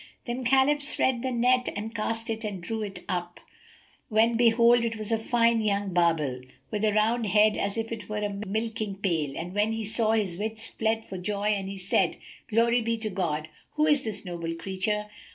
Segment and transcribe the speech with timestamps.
[0.25, 3.39] Then Khalif spread the net and cast it and drew it up,
[4.09, 8.09] when behold, in it was a fine young barbel[FN#271] with a round head, as it
[8.09, 11.77] were a milking pail, which when he saw, his wits fled for joy and he
[11.77, 12.17] said,
[12.49, 13.47] "Glory be to God!
[13.75, 15.05] What is this noble creature?